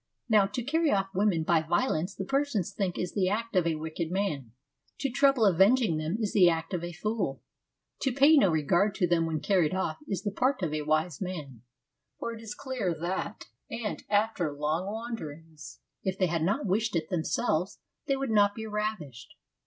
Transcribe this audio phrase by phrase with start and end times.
[0.27, 3.75] Now to carry off women by violence the Persians think is the act of a
[3.75, 4.51] wicked man;
[4.97, 7.43] to trouble about avenging them is the act of a fool;
[7.99, 11.21] to pay no regard to them when carried off is the part of a wise
[11.21, 11.61] man;
[12.17, 14.07] for it is clear that, if
[16.17, 19.35] they had not wished it themselves, they would not be ravished.